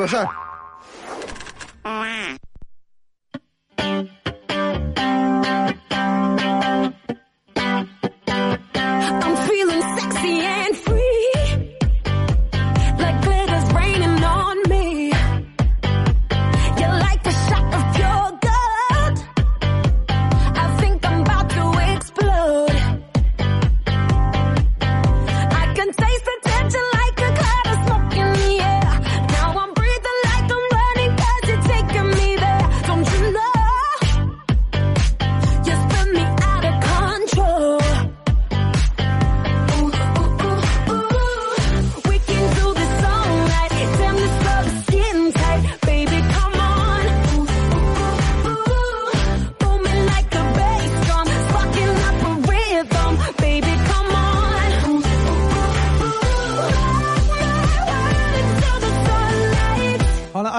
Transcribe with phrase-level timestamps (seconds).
[0.00, 0.49] 说事儿。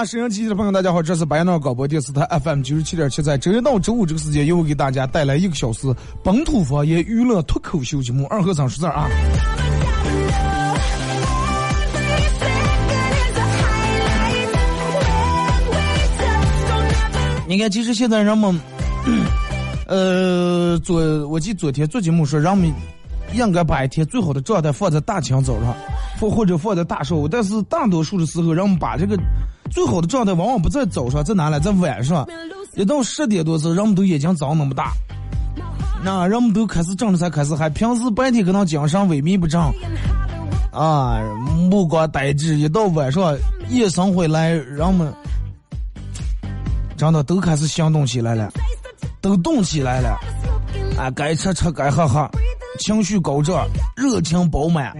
[0.04, 9.08] 沈阳机的朋友，大家好，这是白闹广播电视台 FM 九十七点七，在周一到周五这个时间，由我给大家带来一个小时本土方言娱乐脱口秀节目《二和尚说事儿》啊。
[17.46, 18.58] 你看，其实现在人们，
[19.86, 22.72] 呃，昨我记得昨天做节目说，人们
[23.34, 25.72] 应该把一天最好的状态放在大清早上，
[26.18, 27.28] 或或者放在大上午。
[27.28, 29.16] 但是大多数的时候，人们把这个
[29.72, 31.58] 最好的状态往往不在早上，在哪里？
[31.60, 32.26] 在晚上。
[32.74, 34.92] 一到十点多时候，人们都眼睛长那么大，
[36.02, 37.68] 那人们都开始正才开始嗨。
[37.68, 39.60] 平时白天可能精神萎靡不振，
[40.72, 41.20] 啊，
[41.70, 43.36] 目光呆滞，一到晚上
[43.68, 45.12] 夜深回来，人们
[46.96, 48.50] 真的都开始行动起来了，
[49.20, 50.18] 都动起来了，
[50.96, 52.26] 啊，该吃吃，该喝喝，
[52.78, 54.94] 情绪高涨，热情饱满。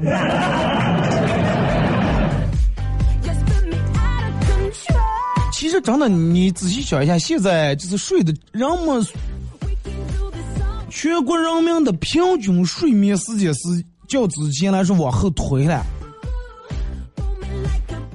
[5.72, 9.05] 实真的，你仔细想一下，现在就是睡的人们，
[10.91, 13.60] 全国人民的平均睡眠时间是
[14.06, 15.84] 较之前来说往后推了。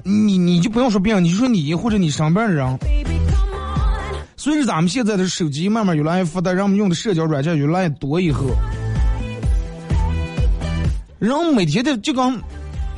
[0.04, 2.78] 你你就不用说别人，你就说你或者你身边的人，
[4.36, 8.46] 随着咱们现在的手机慢慢越来越发达，人们用的社交软件越来越多以后，
[11.18, 12.40] 人每天的就刚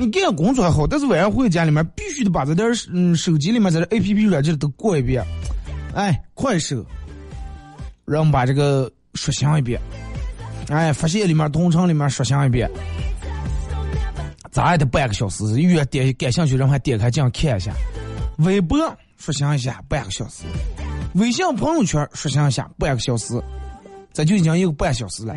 [0.00, 5.22] 你干工作还好，但是晚上回家里面必须得把这点嗯手机里面这 A P P 软件都过一遍，
[5.94, 6.82] 哎，快手，
[8.06, 9.78] 让我们把这个刷新一遍，
[10.70, 12.70] 哎，发现里面同城里面刷新一遍，
[14.50, 17.74] 咋也得半个小时，越点感兴趣人还点开这样看一下，
[18.38, 18.78] 微博
[19.18, 20.44] 刷新一下半个小时，
[21.14, 23.38] 微信朋友圈刷新一下半个小时，
[24.14, 25.34] 这就已经一个半小时了。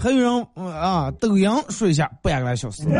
[0.00, 2.82] 还有人嗯啊，抖音睡一下半个来小时，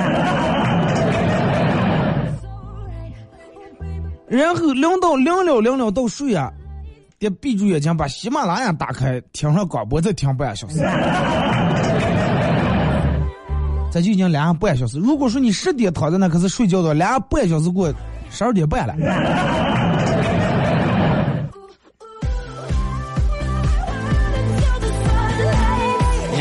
[4.29, 6.53] 然后零到零了领了到睡啊，
[7.19, 10.79] 得闭住眼睛把喜马拉雅打开，听上广播再听半个小时，
[13.93, 14.99] 这就已经两个半小时。
[14.99, 17.93] 如果说你十点躺在那可是睡觉的，两个半小时过
[18.29, 18.95] 十二点半了。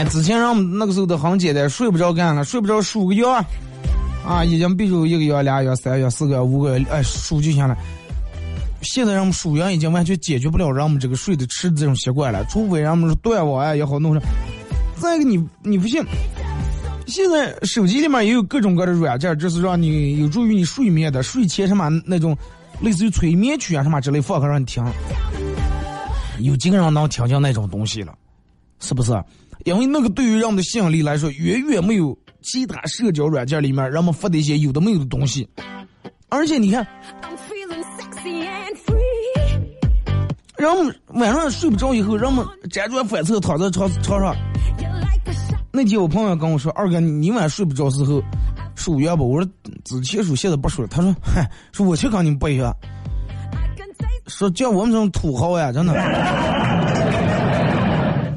[0.06, 3.26] 之前让我们那个时候都很简单，睡不着干了，睡不着数个月，
[4.26, 7.78] 啊，已经比如一个月、俩月、三月、四个月、五个月，哎，数就行了。
[8.82, 14.22] 现在让我们数羊已经完全解决不了让我们这个睡得迟的这种习惯了，除非让我们断网啊也好弄上。
[14.98, 16.04] 再一个你你不信，
[17.08, 22.38] 现在手机里面也有各种各样的软件，这是让你有助于你睡眠的，睡前什么那种
[22.82, 24.84] 类似于催眠曲啊什么之类放开让你听，
[26.40, 28.14] 有几个人能听见那种东西了，
[28.80, 29.12] 是不是？
[29.74, 35.46] 因为那个对于人们的吸引力来说，远远没有其他社交软件里面人们发的一些有的没有的东西。
[36.30, 36.88] 而且你看.
[40.58, 44.34] 人们晚上睡不着以后，人们辗转反侧躺在床床上。
[45.72, 48.24] 那天我朋友跟我说：“二哥，你晚上睡不着时候
[48.74, 49.52] 数月吧？”我说
[49.84, 52.74] ：“之前数，现在不数了。”他说：“嗨， 说我去跟你们不一样
[54.28, 55.94] 说叫我们这种土豪呀，真的。”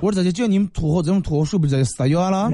[0.00, 2.50] 我说：“咋就叫你们土豪这种土豪睡不着死药了？”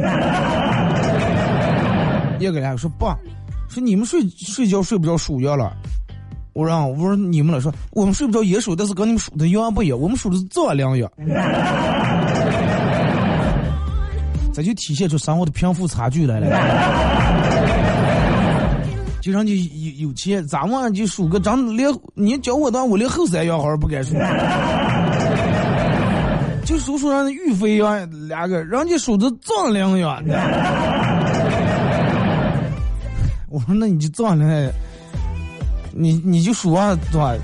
[2.40, 3.16] 一个人说：“爸，
[3.68, 5.72] 说你们睡睡觉睡不着数药了。
[6.52, 11.10] 我让我说你们了，说我们睡不着也数，但是跟你们数的药不一样，我们数的是早量药。
[14.52, 16.48] 这就体现出生活的贫富差距来了。
[19.20, 19.68] 就让你
[19.98, 24.14] 有有钱，咱们就数个张连，你叫我的话，我连后三样好像不敢数。
[26.66, 30.20] 就数数让玉飞呀，两个，人家数的丈量呀。
[33.48, 34.50] 我说那你就丈量，
[35.92, 37.34] 你你就数啊，对吧？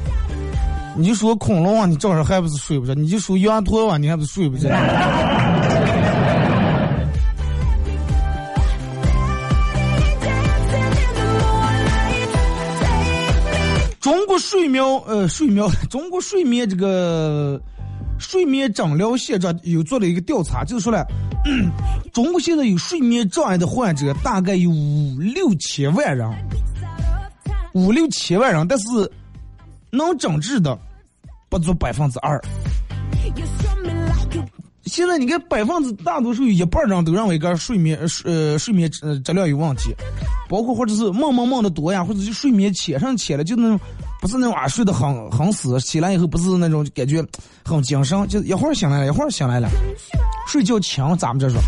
[0.96, 2.92] 你就说恐龙啊，你早上还不是睡不着？
[2.94, 4.68] 你就说羊驼啊，你还不是睡不着？
[14.00, 17.58] 中国睡眠呃睡眠，中国睡眠这个
[18.22, 21.04] 睡眠诊疗现状有做了一个调查，就是说呢，
[22.14, 26.30] 中国现在有睡眠障碍的患者大概有五六千万人，
[27.74, 28.86] 五六千万人，但是
[29.90, 30.78] 能整治的
[31.50, 32.40] 不足百分之二。
[34.84, 39.94] 现在你看，百分之大多数有一半人都认为个睡眠呃睡眠质量有问题，
[40.48, 43.80] 包括或者是梦梦梦的多呀，或者是睡眠浅上浅了，就那种
[44.22, 47.20] 不是那种啊睡得很很死，起来以后不是那种感觉
[47.64, 49.68] 很精神，就一会儿醒来了，一会儿醒来了，
[50.46, 51.60] 睡觉强，咱们这说。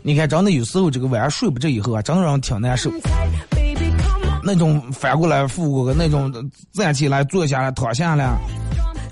[0.00, 2.88] 你看，真的有时候这个晚上睡不着以后啊，真的让人挺难受。
[4.44, 6.32] 那种翻过来覆过个那种
[6.72, 8.38] 站起来坐下来躺下来。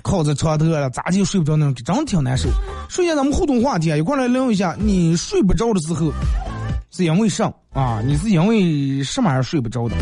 [0.01, 2.47] 靠在床头了，咋就睡不着那种，真挺难受。
[2.87, 6.09] 首先咱们互动话题啊，一块来聊一下，你睡不着的时候
[6.91, 8.01] 是因为啥啊？
[8.05, 9.95] 你是因为什么而睡不着的？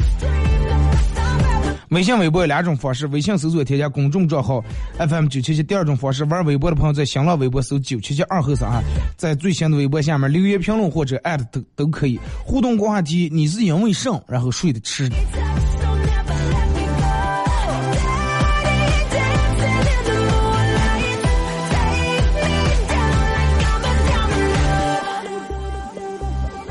[1.90, 4.64] 微信、微博有两种方式，微信搜索添加公众账号
[4.98, 5.64] FM 九七七。
[5.64, 8.82] 第二种方式，玩微博的朋友在新浪微博搜九七七二和三啊，
[9.16, 12.20] 在最新的微博下面留言评论或者艾特都都可以。
[12.46, 15.10] 互动话题，你是因为啥然后睡得迟？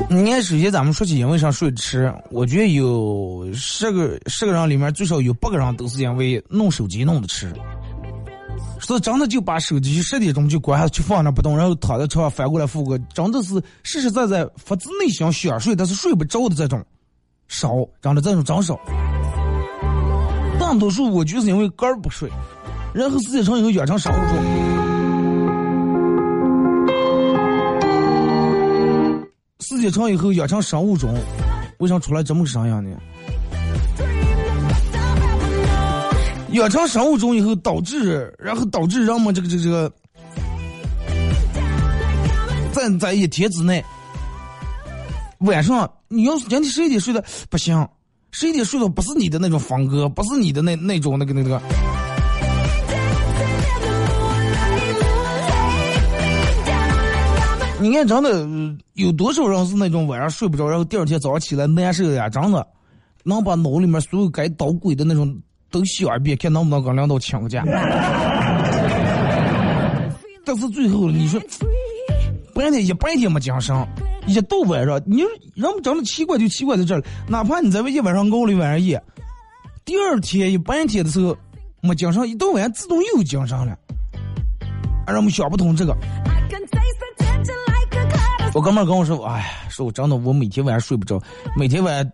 [0.09, 7.53] 你看，首先咱们说起因为啥睡迟，我觉得有十个十个人里面最少有八个人都是因为弄手机弄的迟。
[8.79, 16.81] 是真的就把手机十点钟就关下去放那不动，然后躺在床上翻过来覆过，真的是实实在在发自内心想睡但是睡不着的这种
[17.49, 18.79] 少，真的这种真少。
[20.57, 22.31] 大多数我就是因为肝不睡，
[22.93, 24.76] 然后时间长以后养成生物钟。
[29.77, 31.13] 时间长以后养成生物钟，
[31.77, 32.97] 为啥出来这么个声音呢？
[36.53, 39.91] 养成生物钟以后导致，然后导致人们这个这个这个，
[42.71, 43.83] 在在一天之内，
[45.39, 47.87] 晚上你要是今天十一点睡的不行，
[48.31, 51.61] 十一点睡的不是你的那种风格，不是你的那那种那个那个。
[57.79, 58.47] 你看，真的
[58.93, 62.27] 有多少人是那种晚上睡不着，然后第二天早上起来难受的呀？
[62.27, 62.65] 真的，
[63.23, 65.39] 能把脑里面所有该捣鬼的那种
[65.69, 67.63] 都想一遍，看能不能跟领导请个假。
[70.43, 71.39] 但是最后你说，
[72.55, 73.75] 白天一白天没精神，
[74.25, 75.21] 一到晚上，你
[75.53, 78.99] 人们真的奇怪就奇怪在这儿，哪怕你在外一晚上熬了一晚上夜，
[79.85, 81.37] 第二天一白天的时候
[81.81, 83.77] 没精神，一到晚上自动又有精神了，
[85.05, 85.95] 让我们想不通这个。
[88.57, 91.21] 我哥们跟我说：“哎呀，说我真的，我每天晚上睡不着，
[91.55, 92.11] 每天晚上，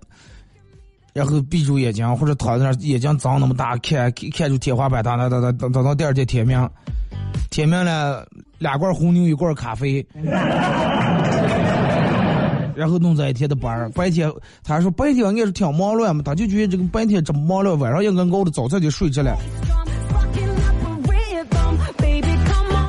[1.13, 6.69] 然后闭住眼睛或者躺在那儿，眼睛睁那么大，看看看住天花板，等等等等等到第二天天明，
[7.49, 10.05] 天明了，两罐红牛，一罐咖啡，
[12.75, 13.89] 然后弄这一天的班儿。
[13.91, 14.29] 白天
[14.65, 19.33] 他说白天应该是挺忙乱嘛，他就觉得这个白天这么忙乱，晚上应该熬的早，早就睡着了。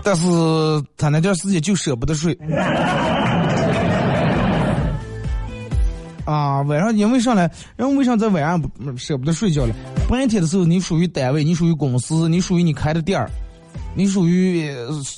[0.03, 0.27] 但是
[0.99, 2.37] 他那段时间就舍不得睡。”
[6.63, 7.49] 晚上因为啥呢？
[7.77, 8.63] 然后为啥在晚上
[8.97, 9.75] 舍不得睡觉了？
[10.09, 13.31] 白天的时候你属于单位，你属于公司，你属于你开的店儿，
[13.95, 14.71] 你属于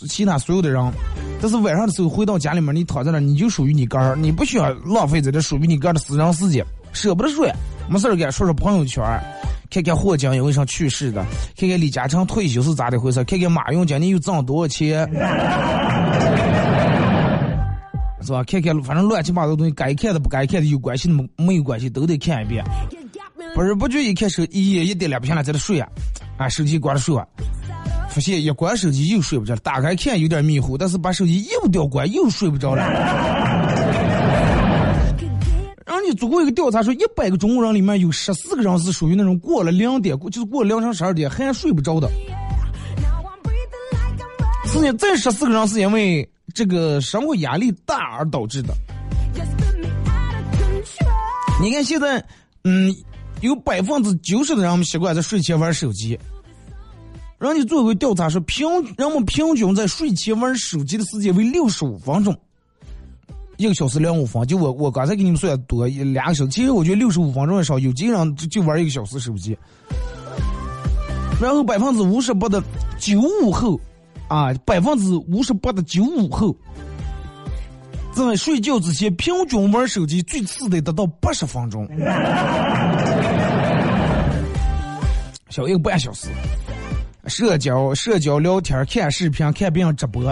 [0.09, 0.93] 其他所有的人。
[1.41, 7.53] 但是晚上的时候回到家里面，你躺在那，你就属于你个儿，你不需要浪费在这属于你个儿的私人时间，舍不得睡，
[7.89, 9.05] 没事儿干，说说朋友圈，
[9.71, 11.25] 看看霍江因为啥去世的，
[11.59, 15.07] 看看李嘉诚退休是咋的回事，看看马云今年又挣多少钱。
[18.27, 18.43] 是吧？
[18.45, 22.65] 看看，反正乱七八糟东西，该看的不该看的，有关系的没没有关系，都得看一遍。
[23.55, 25.89] 不是不觉一看手一一点两不行了，在这睡啊，
[26.37, 27.25] 啊，手机关了睡啊，
[28.11, 32.83] 发现一关手机又睡不着了，打开看有点迷糊，但是把手机又掉关又睡不着了。
[36.07, 42.09] 家做过一个调查，说一百个中国人里面有十四个人是属于那种过了两点，就是过了凌晨十二点还睡不着的。
[44.67, 48.75] 是呢，这十四个人是因为这个生活压力大而导致的。
[51.61, 52.25] 你看现在，
[52.65, 52.91] 嗯，
[53.43, 56.19] 有百分之九十的人们习惯在睡前玩手机。
[57.39, 62.35] 人家做过调查说，平人们平均在睡前玩手机的时间为六十五分钟，
[63.59, 64.47] 一个小时两五分。
[64.47, 69.55] 就我我刚才给你们说的多两个小时，其实我觉得六十五分钟也少，有几个人就就玩一个小时手机。
[71.39, 72.63] 然后百分之五十八的
[72.99, 73.79] 九五后，
[74.29, 76.57] 啊，百分之五十八的九五后，
[78.13, 81.89] 在睡觉之前平均玩手机最次得达到八十分钟，
[85.49, 86.29] 小一个半小时。
[87.29, 90.23] 社交、社交聊天、看视频、看别人直播。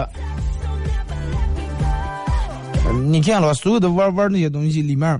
[2.87, 5.19] 嗯你看了所有的玩玩那些东西里面，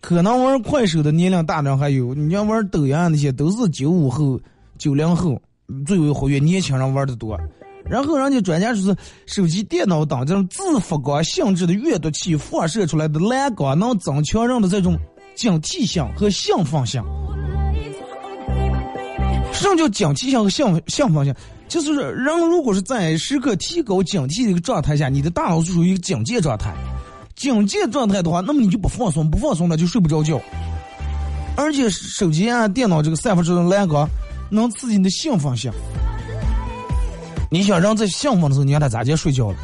[0.00, 4.40] 可能玩快手的年龄大的还有，你要玩抖音啊那些都是九五后、
[4.78, 5.38] 九零后
[5.86, 7.38] 最为活跃，年轻人玩的多。
[7.84, 8.96] 然后人家专家说是
[9.26, 14.96] 手机、电脑等这种自发光性质的阅读器放射出来的蓝光能增强人的这种
[15.34, 17.02] 警惕性和兴奋性。
[19.52, 21.34] 什么叫警惕性和兴兴奋性？
[21.68, 26.74] 就是人如果是在时刻提高警惕的一个状态下，你的大脑是属于一个警戒状态。
[27.34, 30.40] 警戒状态的话，那么你就不放松，不放松了就睡不着觉。
[31.56, 34.08] 而且手机啊、电脑这个散发出的蓝光，
[34.50, 35.72] 能刺激你的兴奋性。
[37.50, 39.56] 你想让在兴奋的时候，你让他咋接睡觉了？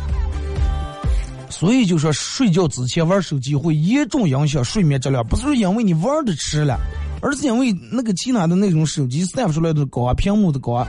[1.49, 6.79] 所以就说睡觉之前玩手机会严重影响睡眠质量，不是因为你玩的迟了，
[7.23, 10.87] 而是因为那个其他的那种手机散发出来的光、屏幕的光，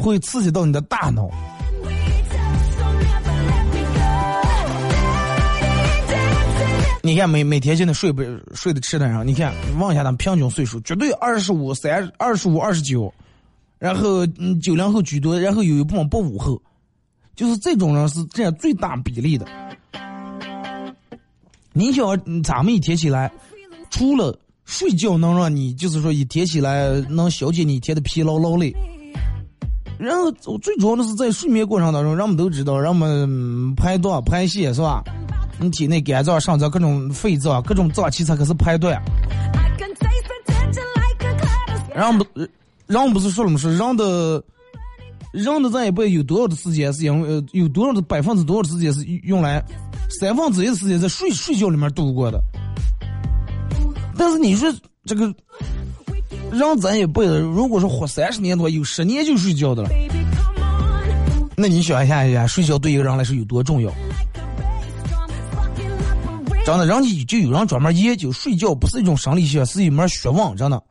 [0.00, 1.28] 会刺激到你的大脑。
[7.04, 8.22] 你看每每天现在睡不
[8.54, 13.12] 睡得吃的人，你看问一下他们平均岁数，绝对二十五、三、二十五、二十九，
[13.78, 16.58] 然后嗯九零后居多，然后有一部分八五后，
[17.36, 19.46] 就是这种人是占最大比例的。
[21.74, 23.30] 你想嗯咱们一天起来，
[23.90, 24.34] 除了
[24.64, 28.74] 睡觉能让你就是说一天起来能消解你一天的疲劳劳累，
[29.98, 35.04] 然后最主要的是在睡眠过程当中，人们都知道，人们嗯排毒排泄是吧？
[35.58, 38.94] 你体内肝脏、肾脏各种肺脏、各种脏器才开始排断。
[39.54, 42.40] I can taste potential like a cloud of 然后不，
[42.86, 43.58] 人们不是说了吗？
[43.58, 44.42] 说人的
[45.32, 49.64] 人的这一辈有多少的时间是因为呃有多少的百分之多少的时间是用来
[50.20, 52.42] 三分之一的时间在睡睡觉里面度过的。
[54.16, 54.72] 但是你说
[55.04, 55.32] 这个
[56.52, 59.88] 人咱一辈子，如果说活三十年多，有十年就睡觉的了，
[61.56, 63.92] 那你想一下一下，睡觉对一个人来说有多重要？
[66.64, 70.82] 真的，人家就有人专门研究睡觉不是一种生理学，是一门学问，真的。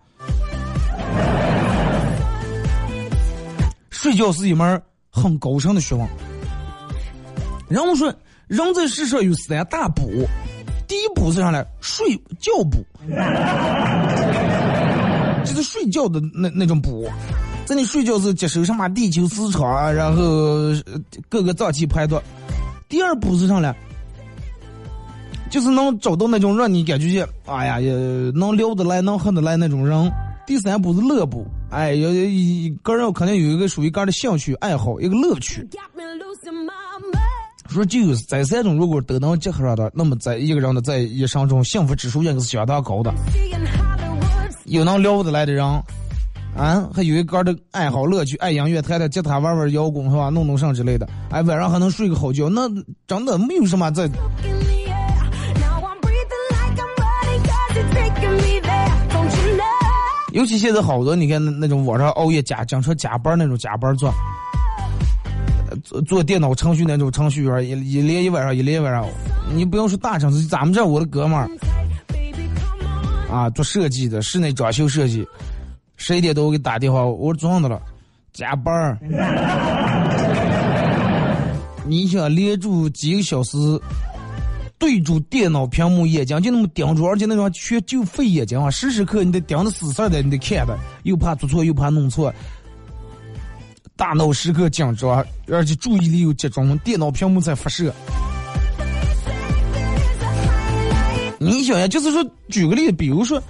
[3.89, 6.07] 睡觉是一门很高深的学问。
[7.69, 8.13] 人们说，
[8.47, 10.27] 人在世上有三大补，
[10.87, 11.65] 第一补是啥呢？
[11.81, 12.85] 睡觉补，
[15.43, 17.09] 就是睡觉的那那种补。
[17.65, 20.23] 在你睡觉时接收什么地球磁场啊，然后
[21.29, 22.21] 各个脏器排毒。
[22.87, 23.73] 第二步是啥呢？
[25.53, 27.91] 就是能找到那种让你感觉，哎呀，也
[28.33, 30.11] 能聊得来、能合得来那种人。
[30.47, 35.63] 第三步是乐步，哎，有一个人肯定有一个属于个人的兴趣爱好，一个乐趣。
[37.69, 43.13] 说就是这三种，如果都能结合上的，那么在一个人的在一生中幸福指数应该是相当高的。
[44.65, 45.63] 有能聊得来的人，
[46.57, 50.29] 啊，还有一个人的爱好乐趣，爱音乐，弹弹吉他，玩玩摇滚是吧？
[50.29, 52.67] 弄弄上之类的，哎，晚上还能睡个好觉，那
[53.05, 54.09] 真的没有什么在
[60.33, 64.11] 尤其现在好多，你看那那种网上熬夜加经常加班那种加班做，
[65.83, 69.05] 做做电脑程序那种程序员，一一连一晚上，一连一晚上。
[69.53, 71.47] 你不用说大城市，咱们这我的哥们儿
[73.31, 75.23] 啊，做设计的，室内装修设计，
[75.97, 77.79] 十一点多我给打电话，我说撞到了，
[78.33, 78.97] 加班儿。
[81.85, 83.55] 你想连住几个小时，
[84.83, 92.33] 对住电脑屏幕，眼睛就那么盯住，而且那种全就费眼睛啊，时时刻你得盯着死死的，你得看的，又怕做错，又怕弄错，
[93.95, 97.93] 大脑时刻紧张，而且注意力又集中，电脑屏幕在发射。
[101.39, 103.41] 你想呀，就是说，举个例子，比如说，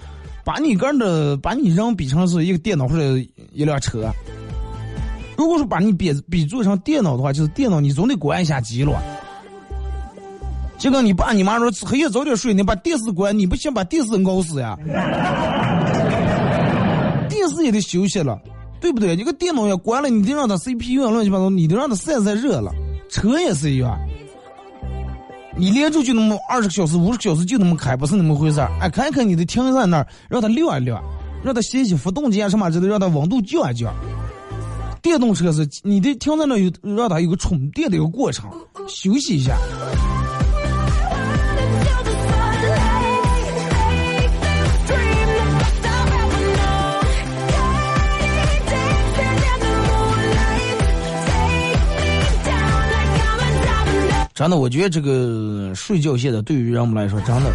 [0.46, 3.18] 把你个人的，把你人比成是一个电脑或者
[3.54, 4.14] 一辆车，
[5.36, 9.02] 如果说把你比比做成电脑的话，就是电脑你总得关一下机了。
[10.84, 14.78] 就跟你爸你妈说黑夜早点睡，你把电视关，你不先把电视熬死呀？
[17.30, 18.38] 电视也得休息了，
[18.82, 19.16] 对不对？
[19.16, 22.70] 你个电脑也关了，你得让它 CPU 啊乱七八糟，你得让它散散热了。
[23.10, 23.98] 车也是一样，
[25.56, 28.70] 你连着就那么二十个小时、五十个小时就那么开，不是那么回事儿。
[28.82, 31.02] 哎，开开你得停在那儿，让它晾一晾，
[31.46, 33.96] 让它洗洗发动机啊什么之类，让它温度降一降。
[35.02, 38.50] 电动车是你得停在那有让它有个充电的一个过程，
[38.90, 39.56] 休息一下。
[54.34, 57.52] 真的，我觉得这个睡觉现在对于人们来说，真的，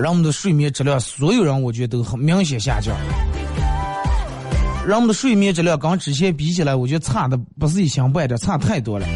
[0.00, 2.96] 人们的睡眠质量，所有人我觉得都很明显下降。
[4.86, 9.06] 人们的睡眠质量跟之前比起来，我觉得差的不是一星半点，差太多了。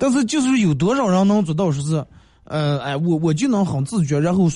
[0.00, 2.04] 但是就是有多少人能做到说是，
[2.44, 4.50] 呃，哎，我我就能很自觉，然后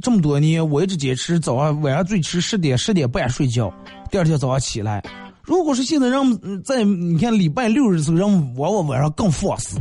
[0.00, 3.70] 这么多年我一直坚持早上晚上最迟十点十点半睡觉，
[4.10, 5.02] 第二天早上起来。
[5.42, 6.26] 如果是现在让
[6.62, 9.76] 在你看礼拜六的时候，让往我晚上更放肆。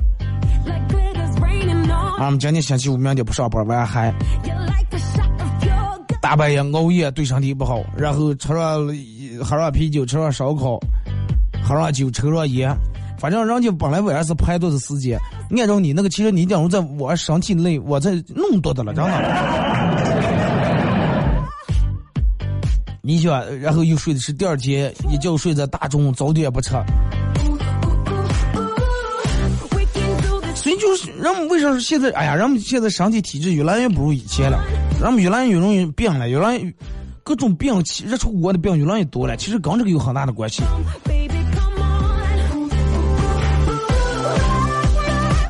[2.17, 4.13] 俺，们今天星期五，明天不上班，完还
[6.21, 7.83] 大半夜熬夜，对身体不好。
[7.95, 8.87] 然后吃上
[9.43, 10.79] 喝上啤酒，吃上烧烤，
[11.61, 12.75] 喝上酒，抽上烟。
[13.19, 15.19] 反正人家本来晚上是排毒的时间，
[15.57, 19.11] 按照你那个，其实你假如在我身体内，我在弄多的了，真的。
[23.03, 26.73] 你想，然后又睡的是第二天，一觉睡在大中午，早点不吃。
[30.77, 34.63] 就是人们为啥说现在，哎呀，人们现在身体体质越来越不如以前了，
[35.01, 36.73] 人们越来越容易病了，越来越
[37.23, 39.35] 各种病气热出国的病越来越多了。
[39.37, 40.63] 其实跟这个有很大的关系。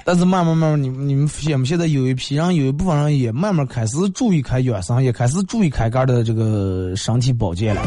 [0.08, 7.82] 但是慢慢慢慢，你你们现现在有一批人，有一部分人也慢慢开始注意开养生，也开始注意开干的这个身体保健了。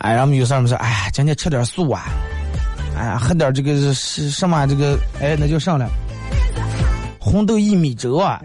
[0.00, 2.04] 哎，人们有事儿没事，哎呀，今天吃点素啊。
[3.00, 4.66] 哎呀，喝点这个是什么？
[4.66, 5.88] 这个哎，那就上了
[7.18, 8.38] 红豆薏米粥啊！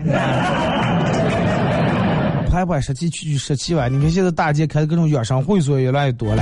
[2.50, 3.90] 排排湿气，去去湿气吧。
[3.90, 6.42] 你看现在大街开的各种养生会所越来越多了。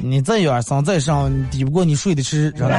[0.00, 2.76] 你再养生再上，抵不过你睡的迟，知道吧？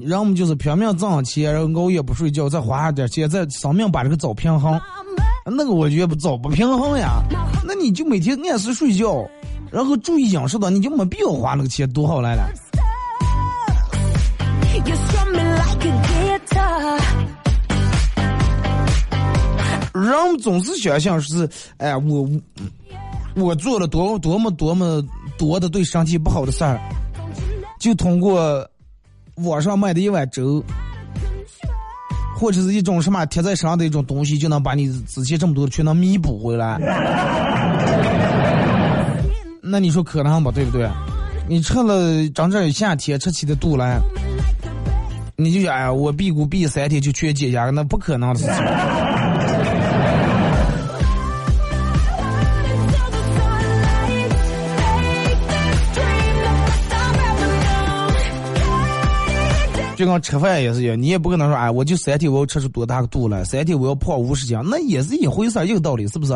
[0.00, 4.80] 人们就是拼命挣钱，然后熬夜不睡觉，再花点钱，再生命把这个找平衡。
[5.46, 7.22] 那个我觉得不找不平衡呀。
[7.64, 9.24] 那你就每天按时睡觉。
[9.74, 12.48] 然后注意养生的，你就没必要花那个钱，多好来了。
[19.92, 22.30] 人总是想象是，哎，我
[23.34, 25.02] 我做了多多么多么
[25.36, 26.78] 多的对身体不好的事儿，
[27.80, 28.64] 就通过
[29.38, 30.62] 网上卖的一碗粥，
[32.36, 36.78] 或者是一种什么贴在身上的一种东西，就能把你之前这么多全能弥补回来。
[39.74, 40.88] 那你说可能吧，对不对？
[41.48, 43.98] 你吃了整整夏天吃起的肚来，
[45.34, 48.54] 你就想哎呀，我辟谷辟三天就缺解下，那不可能的事情。
[59.96, 66.32] 就跟吃饭也是一样，你也不可能说哎，我就三天我要吃出多大个肚来，三天我要胖五十斤，那也是一回事，一个道理，是不是？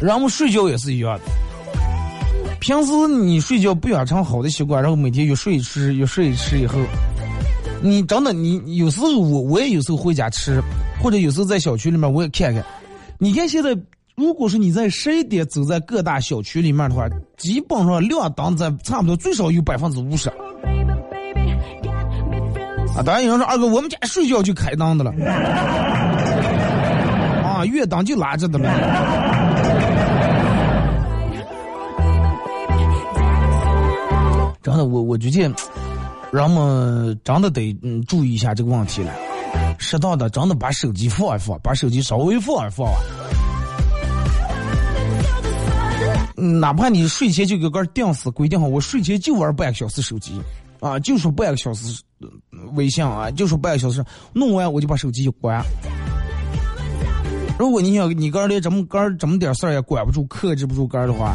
[0.00, 1.22] 然后睡觉也是一样的。
[2.60, 6.78] 平时你睡觉不养成好的习惯，然后每天越睡吃，越睡吃以后，
[7.80, 10.60] 你真的你有时候我我也有时候回家吃，
[11.00, 12.64] 或者有时候在小区里面我也看看。
[13.18, 13.76] 你看现在，
[14.16, 20.28] 如果是你在十一点走在各大小区里面的话，基本上亮灯在差不多最少有百分之五十。
[22.96, 25.12] 啊，当然有人说二哥，我们家睡觉就开灯的了。
[27.44, 28.68] 啊，月灯就拉着的了。
[34.68, 35.54] 真的，我我觉得，
[36.30, 39.10] 人们真的得嗯注意一下这个问题了。
[39.78, 42.98] 适当的，真的把手机放一放，把手机稍微放一放啊。
[46.36, 50.38] 哪怕你睡前就给个定死规定好，我睡前就玩半个小时手机，
[50.80, 52.02] 啊，就说半个小时
[52.74, 54.04] 微信啊，就说半个小时，
[54.34, 55.64] 弄完我就把手机一关。
[57.58, 61.34] 如果你想你个连这么个这么点事儿也管不住、克制不住个的话。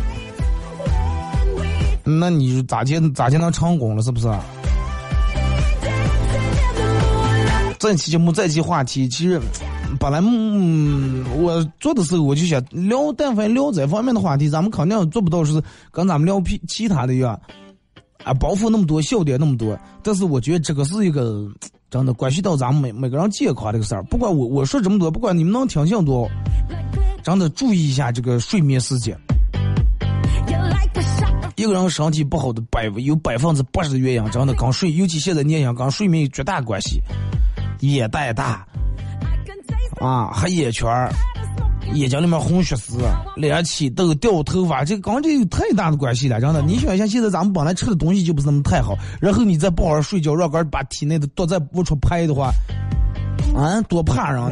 [2.04, 4.04] 那你咋就咋就能成功了？
[4.04, 4.28] 是不是？
[7.80, 9.42] 这期节目这期话题，其实
[10.00, 15.62] 本来嗯，我做的时候我就想聊，但凡聊这方面的话题，咱们肯定做不到是
[15.92, 17.38] 跟咱们聊其其他的一样。
[18.24, 21.46] 啊，包袱那么多，笑点那么多，但是我觉得这个是一个
[21.92, 24.04] 真的关系到咱们每每个人健康这个事儿。
[24.04, 26.30] 不管我我说这么多，不管你们能听清多，
[27.22, 29.20] 真的注意一下这个睡眠时间。
[31.64, 37.02] 一个人身体不好的百有百分之八十的原因，真的跟睡，尤其现在年轻人跟睡眠有绝大关系。
[37.80, 38.68] 眼袋大
[40.02, 41.10] 啊，黑眼圈儿，
[41.94, 42.98] 眼睛里面红血丝，
[43.38, 46.62] 脸起痘、掉头发，这跟这有太大的关系了，真的。
[46.62, 52.52] 你想一下，现在咱们本来吃的东西就不是那么太好，然后你再不好好睡觉，让个把体内的毒再不出排的话，
[53.56, 54.44] 啊，多怕人！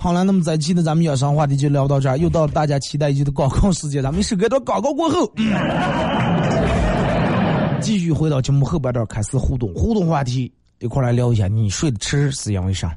[0.00, 5.32] 好了，那么这期呢咱们养生话题就聊到这儿，又到了大家期待已久的广告时间，咱们一首歌到广告过后，
[7.80, 12.96] 继续回到节目后半段开始互动，互动话题一块来聊一下，你睡得迟是因为啥？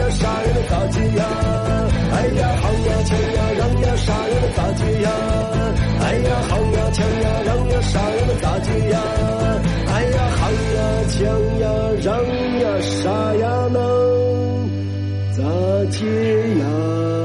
[0.11, 1.23] 杀人的着急呀！
[2.11, 5.09] 哎呀，好呀，钱呀，让呀，杀人的着急呀！
[6.01, 8.95] 哎呀，好呀，钱呀，让呀，杀人的着急呀！
[9.87, 11.19] 哎呀，好呀，钱
[11.59, 11.63] 呀，
[12.03, 12.09] 让
[12.59, 13.79] 呀，杀呀，能
[15.31, 15.39] 咋
[15.91, 16.05] 接？
[16.59, 17.20] 呀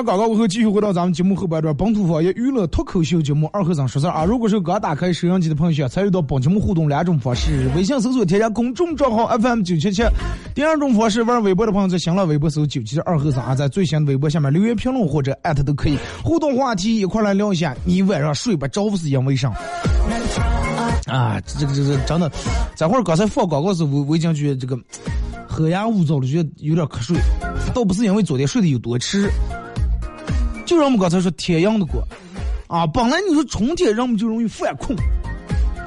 [0.00, 4.24] 段广告过后，继续回到咱们节目后半段，本土方言娱乐脱口秀节目二和尚说事儿啊。
[4.24, 10.04] 如果是刚打开收音机的朋友，想参与到本节目互动两种方式：微信搜索添加公众账号 FM 九七七；
[10.54, 15.98] 第二种方式，玩微博的朋友在新浪微博搜九七二和尚啊，在最新的微博下面留言评论或者艾特都可以。
[16.24, 19.52] 互动话题一块来聊一下，你晚上睡不着是因为啥？
[21.08, 22.30] 啊，这个这个真的，
[22.74, 24.78] 这会儿刚才放广告时，我我已经觉得这个
[25.46, 27.18] 黑牙雾噪了，觉得有点瞌睡，
[27.74, 29.28] 倒不是因为昨天睡得有多迟，
[30.70, 32.00] 就让我们刚才说天阳的锅，
[32.68, 34.96] 啊，本来你说春天人们就容易犯困，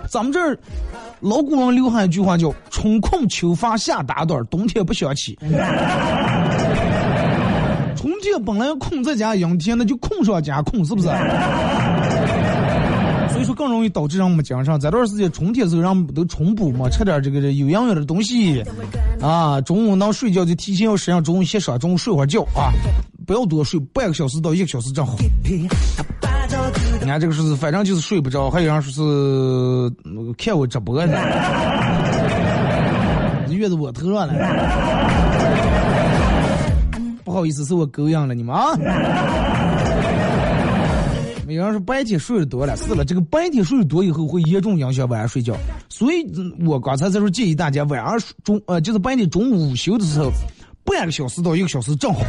[0.09, 0.59] 咱们这儿
[1.21, 5.39] 老古人流行一句话叫“春困秋乏夏打盹，冬天不想起”。
[7.95, 11.07] 春天本来困在家，阴天那就困上加困，是不是？
[13.31, 14.79] 所以说更容易导致让我们精神。
[14.81, 18.61] 这段时间春天时候，让我们都充补嘛，吃点这个有营养的东西，
[19.21, 22.67] 啊，中午能睡觉就提前要适应中午歇晌，中午睡会儿觉啊，
[23.25, 25.15] 不要多睡，半个小时到一个小时正好。
[27.01, 29.03] 你看这个是，反正就是睡不着，还有人说是
[30.37, 31.17] 看我直播呢，
[33.49, 34.33] 月子我头上了，
[37.23, 38.77] 不好意思，是我狗养了你们啊。
[41.47, 45.55] 有人说白天睡得多了，是了，这个白天睡得多以后会严重影响晚上睡觉，
[45.87, 46.25] 所以
[46.65, 50.31] 我刚才在说建议大家晚上中呃就是白天中午午休的时候，
[50.83, 52.21] 半个小时到一个小时正好，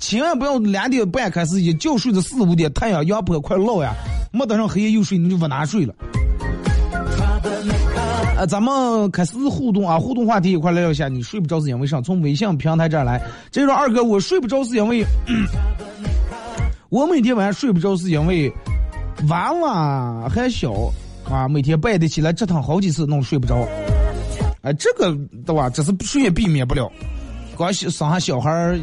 [0.00, 3.94] 千万不要两点半开始一觉睡到四五点，太阳阳坡快落呀，
[4.32, 5.94] 没等上黑夜又睡你就不难睡了。
[8.36, 12.00] 呃，咱们开始互动啊，互动话题一块聊一下，你睡不着是因为啥？
[12.00, 15.04] 从微信平台这儿来，这说二哥我睡不着是因为。
[16.88, 18.52] 我每天晚上睡不着，是因为
[19.28, 20.72] 娃娃还小
[21.30, 23.66] 啊，每天半夜起来折腾好几次，弄睡不着。
[24.62, 25.16] 哎，这个
[25.46, 25.70] 对吧？
[25.70, 26.90] 这是谁也避免不了。
[27.56, 28.78] 刚生下小孩儿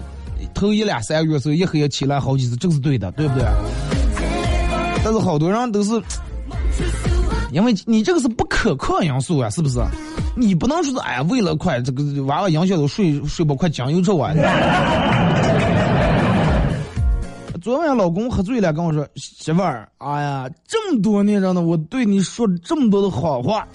[0.53, 3.45] 头一两三个月时候，一黑夜起来好几次，这是对的，对不对？
[5.03, 6.01] 但是好多人都是，
[7.51, 9.79] 因为你这个是不可抗因素啊，是不是？
[10.35, 14.33] 你不能说是哎，为了快这个娃娃养小都睡睡不快，将就着啊。
[17.61, 23.67] 昨晚老公喝醉了，跟我说：“媳妇儿，哎呀，这么多年了呢，我对你说这么多的好话，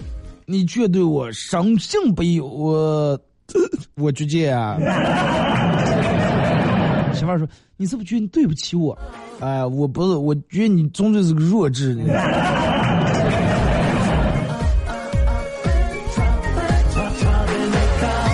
[0.44, 3.16] 你却对我深信不疑，我
[3.94, 4.76] 我觉得啊。”
[7.16, 8.96] 媳妇儿说：“你是不是觉得你对不起我？
[9.40, 12.02] 哎，我不是，我觉得你终究是个弱智的。”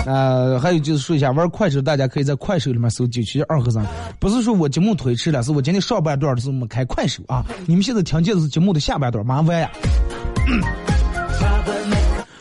[0.05, 3.85] 呃，还有就是说一下，玩快手，大家可以在快手里面搜“九七二和尚”。
[4.19, 7.45] 不是说我节目推迟了，是我今天上半段的时候我们开快手啊。
[7.65, 9.71] 你们现在听见的是节目的下半段，麻烦呀。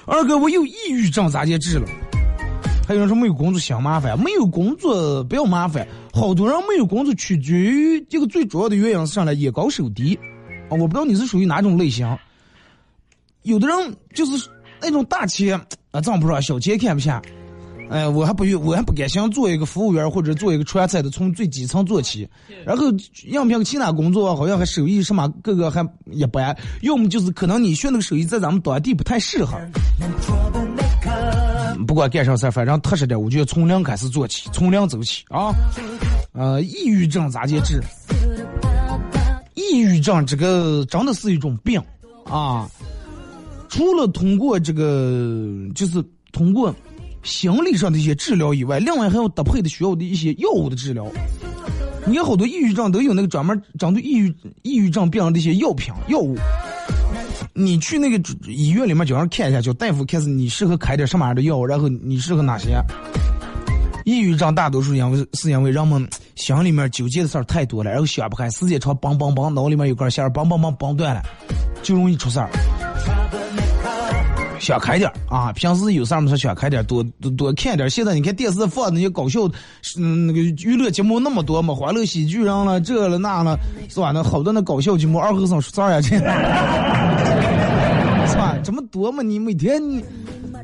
[0.05, 1.87] 二哥，我有抑郁症，咋接治了？
[2.87, 5.87] 还有人说没有工作嫌麻烦，没有工作不要麻烦。
[6.13, 10.19] 好多人没有工作，取决于这个最主要的原因是上来眼高手低
[10.69, 10.73] 啊。
[10.73, 12.19] 我不知道你是属于哪种类型。
[13.43, 13.77] 有的人
[14.15, 14.49] 就是
[14.81, 15.59] 那种大企业
[15.91, 17.23] 啊挣不上，小企业看不下。
[17.91, 22.27] 哎，我还不愿，我还不敢想做一个服务员或者做一个传菜的，从最基层做起。
[22.65, 22.87] 然后
[23.25, 29.59] 应聘其他工作好像还手艺什么各个还一般，要么就是可能你学那个手艺在咱们当地不太适合。
[31.87, 35.53] 不管干啥事儿，反正踏实点儿，我觉得从零开始做起，从零走起啊。
[36.33, 37.81] 呃，抑郁症咋接治？
[39.55, 41.81] 抑郁症这个真的是一种病
[42.25, 42.69] 啊。
[43.69, 46.75] 除了通过这个，就是通过。
[47.23, 51.07] 心理上的一些治疗以外，另外还有搭配的需要的一些药物的治疗。
[52.05, 56.37] 你看好多抑郁症都有那个专门针对抑郁抑郁症病人的一些药品药物。
[57.55, 62.71] 你去那个医院里面叫人看一下，叫大夫看是你适合开点什么样的药，然后你适合哪些。
[64.05, 71.23] 抑郁症大多数因为是因为人们心里面纠结的事儿太多了，然后想不开，时间长嘣嘣嘣，脑里面有根弦儿嘣嘣嘣嘣断了，
[71.83, 72.51] 就容易出事儿。
[74.63, 75.53] 想开点啊！
[75.53, 77.91] 平时有事儿没事想开点，多多多看点。
[77.91, 79.41] 现在你看电视放那些搞笑，
[79.99, 84.13] 嗯，那个娱乐节目那么多嘛，欢乐喜剧人了，这了那了，是吧？
[84.13, 86.01] 那好多那搞笑节目，二和尚说啥呀？
[86.01, 86.11] 这，
[88.31, 88.57] 是吧？
[88.63, 89.21] 这么多嘛？
[89.21, 90.01] 你每天你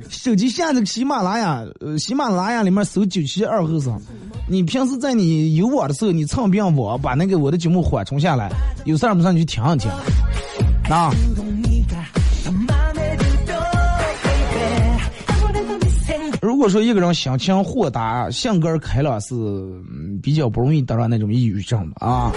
[0.09, 1.65] 手机下那个喜马拉雅，
[1.99, 4.01] 喜马拉雅里面搜九七二和尚。
[4.47, 8.49] 你平时在你有我的时候，你蹭遍我，把那个我的节目缓冲下来，
[8.85, 9.91] 有事儿没事你去听一听，
[10.89, 11.11] 啊。
[16.59, 19.33] 如果说一个人心情豁达、性格开朗，是
[20.21, 22.33] 比较不容易得到那种抑郁症的啊。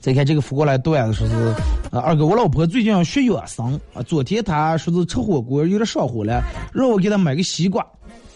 [0.00, 1.34] 再看这个扶过来段子，说是
[1.96, 4.02] 啊，二哥，我老婆最近要学养生啊。
[4.02, 6.42] 昨天她说是吃火锅有点上火了，
[6.74, 7.86] 让我给她买个西瓜，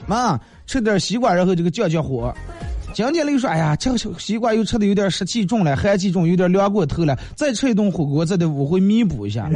[0.06, 2.32] 妈吃点西瓜，然后这个降降火。
[2.92, 9.50] 今天又说，哎呀，这个西瓜又吃的有点湿气重了，寒气重，有点凉过头了，再吃一顿火锅，这得我会弥补一下。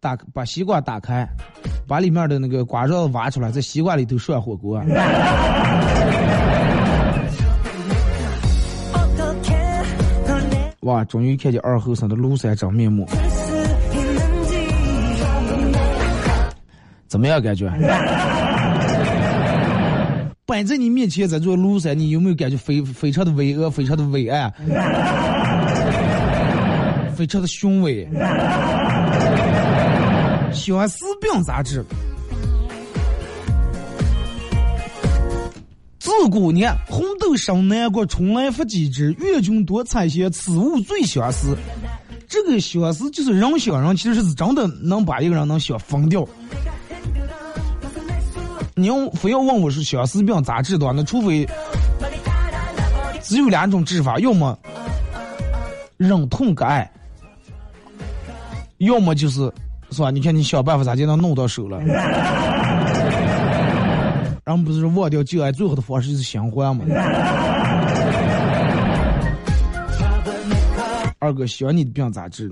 [0.00, 1.28] 打把西瓜打开，
[1.86, 4.82] 把里面的那个瓜瓤挖出来，在西瓜里头涮火锅。
[10.80, 13.06] 哇，终于看见二后生的庐山真面目。
[17.06, 17.70] 怎么样感觉？
[20.46, 24.50] 摆在你面前这座庐山，你有没有感觉非非常的巍峨，非常的伟岸，
[27.14, 28.06] 非常的雄伟？
[30.52, 31.84] 《相思病》杂志，
[35.98, 39.14] 自古年红豆生南国，春来发几枝。
[39.18, 41.56] 愿君多采撷，此物最相思。
[42.28, 46.26] 这个相思就是人想人，其实是真的能把一个人能想疯掉。
[48.74, 51.46] 你要非要问我是《相思病》咋治的，那除非
[53.22, 54.58] 只有两种治法，要么
[55.96, 56.90] 忍痛割爱，
[58.78, 59.52] 要么就是
[59.90, 60.10] 是吧？
[60.10, 61.78] 你看你想办法咋就能弄到手了？
[64.44, 66.84] 然后不是忘掉旧爱最好的方式就是新欢嘛？
[71.18, 72.48] 二哥，想你的病咋治？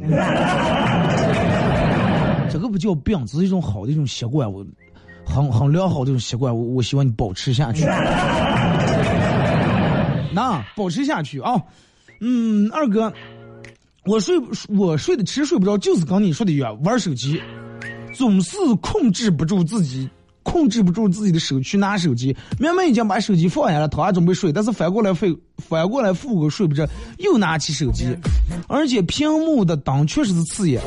[2.51, 4.51] 这个不叫病，只是一种好的一种习惯。
[4.53, 4.65] 我。
[5.31, 7.85] 很很良好的一种习惯，我我希望你保持下去。
[10.33, 11.63] 那保持下去啊，
[12.23, 13.13] 嗯，二哥，
[14.09, 14.35] 我睡
[14.69, 17.39] 我睡的其实睡不着，就是跟你说的一样，玩手机，
[18.15, 20.09] 总是控制不住自己，
[20.43, 22.35] 控制不住自己的手去拿手机。
[22.59, 28.07] 明明已经把手机放下了，躺下准备睡，但是反过来反反过来复个睡不着，又拿起手机，
[28.67, 30.81] 而且屏幕的灯确实是刺眼。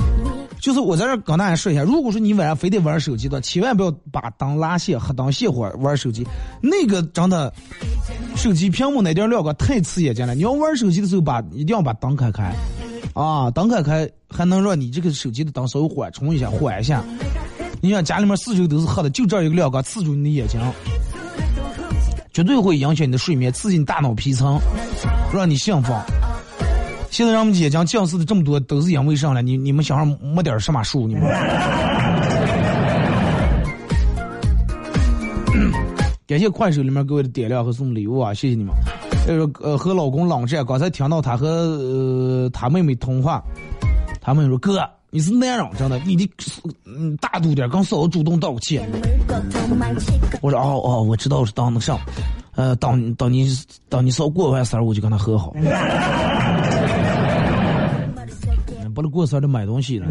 [0.60, 6.26] 就是我在这跟大家说一下，如果说你晚上非得玩手机的，千万不要把灯拉线、黑灯熄火玩手机，
[6.62, 7.52] 那个真的
[8.36, 10.36] 手机屏幕那点亮光太刺眼睛了。
[10.36, 12.54] 你要玩手机的时候，把一定要把灯开开，
[13.14, 17.04] 啊，灯开开还能让你这个手机的灯稍微缓冲一下、缓一下。
[17.82, 20.60] 你想家里面四周都是黑的，就这一个亮光刺住你的眼睛，
[22.32, 24.60] 绝对会影响你的睡眠，刺激你大脑皮层，
[25.34, 25.94] 让你兴奋。
[27.10, 29.42] 现在让我们眼睛近视的这么多，都是因为啥了？
[29.42, 31.08] 你你们想想没点什么数？
[31.08, 31.24] 你们？
[36.26, 38.34] 感谢快手里面各位的点亮和送礼物啊！
[38.34, 38.74] 谢谢你们。
[39.28, 43.44] 呃呃，和老公冷战，刚才听到他和呃他妹妹通话，
[44.20, 46.30] 他妹妹说：“哥，你是男人，真的，你得
[46.86, 48.90] 嗯大度点，跟嫂子主动道个歉。”
[50.42, 52.00] 我说：“哦哦，我知道是当得上。
[52.56, 53.48] 呃，当当你
[53.88, 55.54] 当你嫂过完生日，我就跟他和好。
[58.94, 60.08] ”不能过生日买东西了。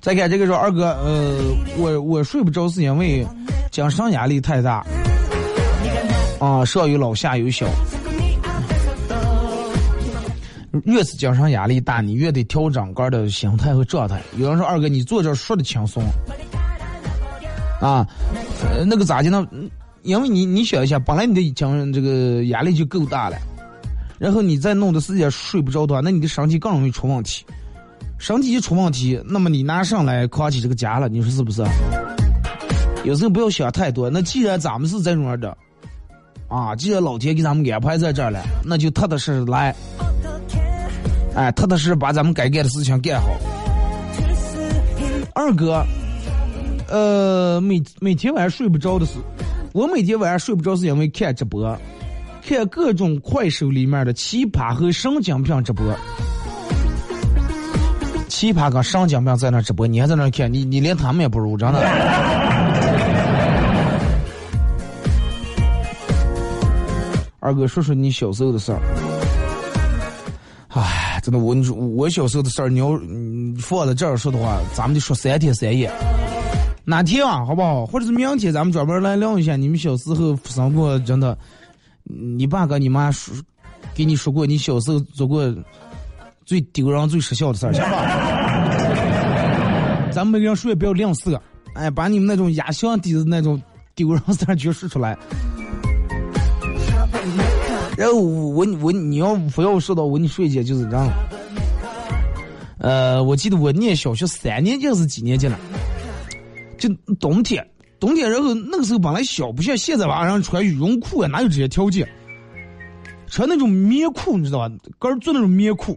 [0.00, 1.38] 再看这个说二哥，呃，
[1.78, 3.26] 我我睡不着是因为
[3.70, 4.84] 精神压力太大，
[6.40, 7.66] 啊，上有老下有小。
[10.84, 14.20] 越是精神压力大，你越得调整个的心态和状态。
[14.38, 16.02] 有人说二哥，你坐这说的轻松，
[17.80, 18.06] 啊，
[18.62, 19.46] 呃，那个咋的呢？
[20.02, 23.36] 因为你你想一下，本来你的精神这个压力就够大了，
[24.18, 27.44] 然后你再弄的时间睡不着的话，那你的身体更容易出问题。
[28.22, 31.60] 身体一出问题，那么你拿上来扛起这个家了，你说是不是？
[33.02, 34.08] 有时候不要想太多。
[34.08, 35.58] 那既然咱们是这种的，
[36.46, 39.74] 啊，既然老天给咱们安排在这儿了，那就踏踏实实来。
[41.34, 43.28] 哎，踏踏实实把咱们该干的事情干好。
[45.34, 45.84] 二哥，
[46.88, 49.14] 呃，每每天晚上睡不着的是，
[49.72, 51.76] 我每天晚上睡不着是因为看直播，
[52.46, 55.84] 看各种快手里面的奇葩和神经病直播。
[58.42, 61.78] 奇葩跟神经病在那直播，你还在那看，你你连他们也不如，真的。
[67.38, 68.80] 二哥，说说你小时候的事儿。
[70.70, 73.00] 唉，真的，我你说我小时候的事儿，你要
[73.60, 75.88] 放在这儿说的话，咱们就说三天三夜。
[76.84, 77.86] 哪天啊，好不好？
[77.86, 81.38] 或者是明天，咱们专门来聊一下你们小时候发生过真的，
[82.02, 83.32] 你爸跟你妈说，
[83.94, 85.48] 给你说过你小时候做过
[86.44, 88.31] 最丢人、最失笑的事儿，行吧？
[90.14, 91.40] 咱们每个人说也不要吝啬，
[91.74, 93.60] 哎，把你们那种压箱底的那种
[93.94, 95.16] 丢人事儿 全说出来。
[97.96, 101.10] 然后我我你要非要说到我跟你说一件，就是这样。
[102.78, 105.58] 呃，我记得我念小学三年级是几年级了，
[106.76, 106.88] 就
[107.20, 107.64] 冬天，
[108.00, 112.08] 冬天，然后那个时候本来小，不像现在吧，让穿羽绒裤啊，哪有这些条件？
[113.28, 114.68] 穿那种棉裤，你知道吧？
[114.98, 115.96] 个人做那种棉裤，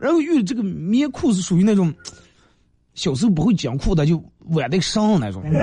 [0.00, 1.94] 然后遇这个棉裤是属于那种
[2.98, 4.20] 小时候不会讲裤的，就
[4.50, 5.40] 崴得上那种。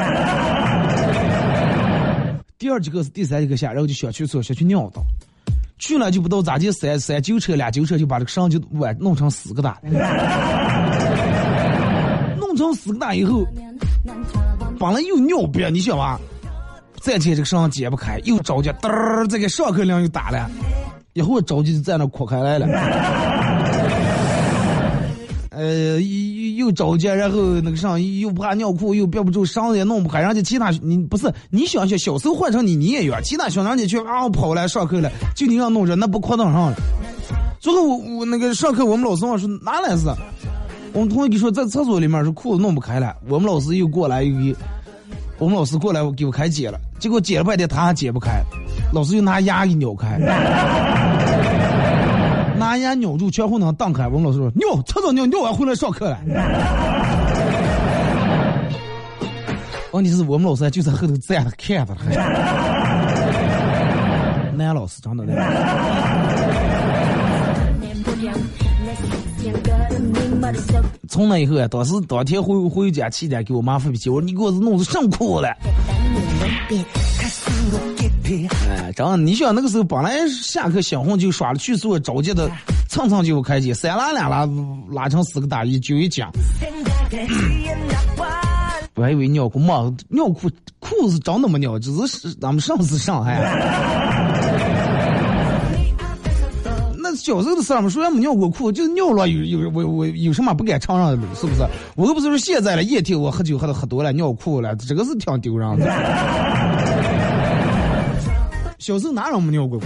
[2.57, 5.03] 第二节课是第三节课下，然后就想去厕所，想去尿道。
[5.77, 9.77] 去了就不知道咋地，三三揪车俩揪车就把这个伤就崴弄成四个大，
[12.39, 13.45] 弄成四个大以后，
[14.79, 16.17] 本来又尿憋，你想吧，
[17.01, 20.49] 再接这个伤解不开，又着急，嘚儿，这个上课铃又打了，
[21.11, 22.65] 一会儿着急就在那哭开来了，
[25.51, 26.34] 呃，又
[26.65, 36.75] 又着急，然后那个上衣又怕尿裤，又憋不住，绳子也弄不开，人家其他你不是你想想，小时候换成你你也有，其他小人家去啊跑来上课了，就你要弄着，那不夸张上了。
[37.59, 40.07] 最后我我那个上课，我们老师问说哪来是？
[40.93, 44.55] 我们同学给说在厕所里面是裤子弄不开了，我们老师又过来又给，
[45.37, 48.41] 我们老师过来我给我开解了，结果解了半天他还解不开，
[48.93, 50.17] 老师又拿牙给扭开。
[52.75, 54.05] 拿牙扭住，全后能荡开。
[54.05, 56.19] 我们老师说：“尿，厕所尿，尿完回来上课了。”
[59.91, 62.13] 问题是我们老师就在后头站着看着，还
[64.57, 65.33] 男老师长得那。
[71.07, 75.55] 从那以后啊，当时当天回回家七点给我妈发脾气，我说你给我弄成上裤了。
[78.95, 82.49] 哎，真的，你想那个时候本来下课小红就耍了去做着急的，
[82.87, 84.47] 蹭蹭就开机，三拉两拉
[84.89, 86.31] 拉成四个大一就一讲。
[88.95, 93.41] 我还以为尿裤嘛，尿裤裤子长那么尿，只是咱们上次上海。
[96.97, 101.67] 那小时候的事儿嘛，虽然没尿过裤，就是尿了有有我我有什么不敢承认的，是不是？
[101.95, 105.85] 我又不是说现在了，夜天我喝酒喝的喝多了尿裤了，这个是挺丢人的。
[108.85, 109.85] 小时候哪人没尿过裤？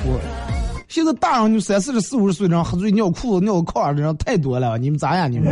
[0.89, 5.31] 现在大人就三四十四五十岁人喝醉尿裤子尿裤儿的人太多了，你们咋样？
[5.31, 5.49] 你们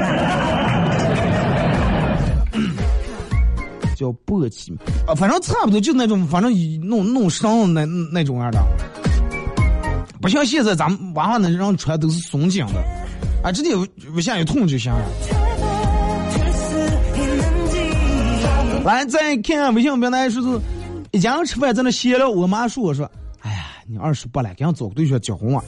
[3.95, 4.73] 叫簸箕
[5.07, 8.61] 啊，反正差不多就那种，反正弄弄绳那那种样的，
[10.21, 12.83] 不像现在咱们娃娃那让穿都是松紧的，
[13.43, 13.73] 啊，直接
[14.11, 15.05] 往下一捅就行了。
[18.83, 20.49] 来，再看看微信平台说是
[21.11, 23.09] 一家人吃饭在那闲聊，我妈说我说。
[23.89, 25.63] 你二十八了，给俺找个对象结婚啊！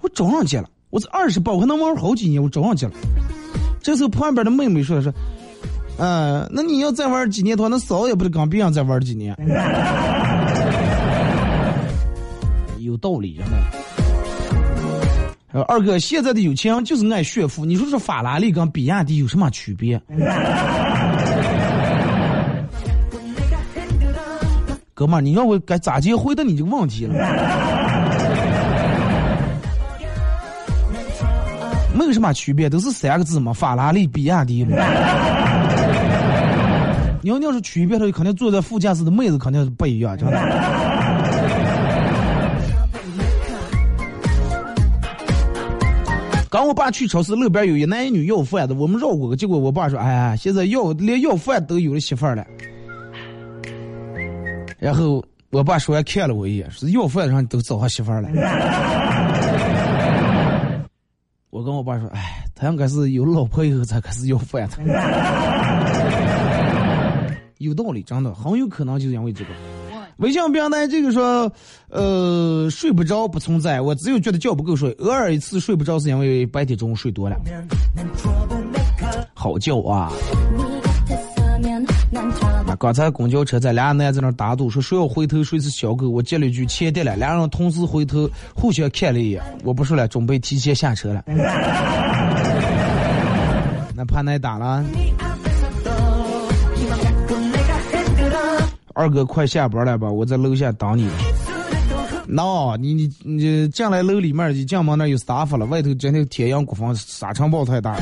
[0.00, 2.92] 我找上去了，我这二十八，我还能玩好几年，我找上去了。
[3.82, 5.12] 这时候旁边的妹妹说说，
[5.98, 9.36] 嗯、那你要再玩几年的话，那嫂也不得跟别人再玩几年。
[12.78, 13.52] 有道理，真的。
[15.66, 20.00] 二哥，现在的有钱人就是爱炫富，你说这法拉利跟比亚迪有什么区别？
[25.00, 27.14] 哥们儿，你要我该咋接回答你这个问题了？
[31.94, 34.76] 没 有什么区别，都是三个字嘛，法拉利、比亚迪嘛。
[37.24, 40.38] 你要要是区别的，肯定坐在副驾驶的妹子肯定是不一样，真的。
[46.50, 52.46] 刚我爸去超市，路边有一男一女要饭的，我们绕过去，结果我爸说：“哎呀，现在要连要饭都有了媳妇儿了。”
[54.80, 58.30] 然后我爸说完看了我一眼，说要饭上都找上媳妇儿了。
[61.50, 64.78] 我跟我爸说，哎，他应该是有老婆以后才开始要饭的。
[67.58, 69.50] 有道理，真的很有可能就是因为这个。
[70.16, 71.52] 微信平台这个说，
[71.88, 77.36] 呃，睡不着不存在，我只有觉得觉不够睡，偶尔一次睡不着是因为白天中午睡多了。
[79.34, 80.10] 好觉啊！
[82.80, 86.08] 刚才公交车在俩男在那打赌，说谁要回头谁是小狗。
[86.08, 89.42] 我接了一句钱跌了，俩人同时回头互相看了一眼。
[89.62, 91.22] 我不说了，准备提前下车了。
[93.94, 94.82] 那怕挨打了。
[98.94, 100.10] 二哥，快下班了吧？
[100.10, 101.06] 我在楼下等你。
[102.26, 107.94] 那、你你你进来楼里面，一进门那有沙发了，外头今天天阳国风，沙尘暴太大。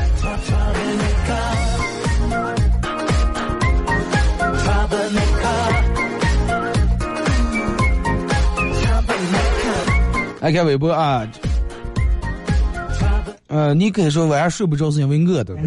[10.41, 11.27] 爱看微博啊，
[13.49, 15.57] 呃，你可以说晚上睡不着是因为饿的，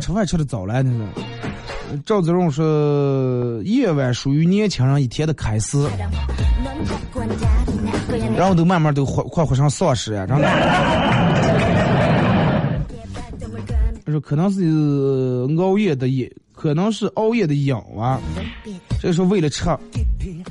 [0.00, 0.98] 吃饭吃的早了，那是。
[2.04, 5.82] 赵子龙说：“夜晚属于年轻人一天的开始，
[8.36, 10.44] 然后都慢慢都活快活成丧尸呀，真的。
[14.04, 14.62] ”他说：“可能是
[15.58, 18.20] 熬夜的夜，可能是熬夜的瘾啊。
[19.00, 19.64] 这是为了吃。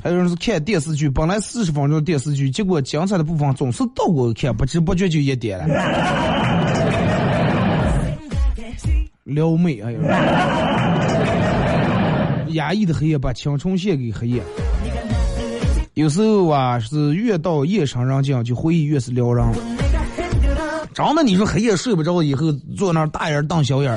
[0.02, 5.66] 还有人是看电视剧，本来四十分钟电视剧，结果精彩的部分总是倒过看，不知不觉就一点了。
[9.24, 9.98] 撩妹，哎呀！”
[12.52, 14.42] 压抑的黑夜把青春献给黑夜。
[15.92, 19.46] 有时候啊，是越到夜深人静，就回忆越是撩人。
[20.94, 23.94] 真的，你说黑夜睡不着，以后坐那儿大眼瞪小眼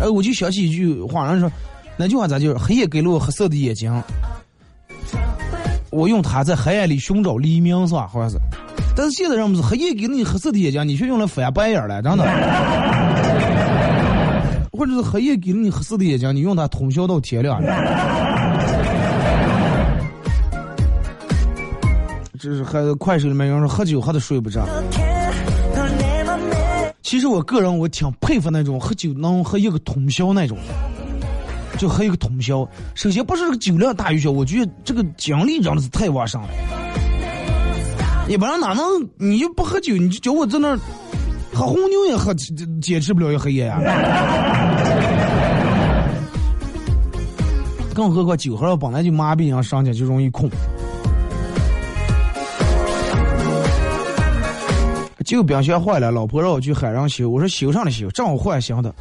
[0.00, 1.52] 哎，我就想起一句话，人说
[1.96, 4.02] 那句话咋就是黑夜给了我黑色的眼睛，
[5.90, 8.08] 我用它在黑暗里寻找黎明，是吧？
[8.10, 8.38] 好像是。
[8.96, 12.24] 但是现在人不是黑夜给了你黑色的眼睛，你却用来翻白眼了，真的。
[14.72, 17.62] 或者是黑夜给了你黑色的眼睛，你用它通宵到天亮。
[22.38, 24.66] 这是还快手里面有人说喝酒喝的睡不着。
[27.10, 30.56] 其实我个人我挺佩服那种喝酒能喝一个通宵那种，
[31.76, 32.64] 就喝一个通宵。
[32.94, 36.48] 首先不是这个酒量大与小，我觉得这个精力真的是太旺盛了。
[38.28, 38.84] 一般人哪能
[39.18, 40.78] 你就不喝酒，你就叫我在那儿。
[41.52, 42.32] 喝红牛也喝，
[42.80, 43.80] 坚持不了一黑夜呀。
[47.92, 50.30] 更何况酒喝了本来就麻痹人，上去就容易
[55.30, 58.92] 旧冰箱坏了，老婆让我去海上修，我说修上了修，正好换新的。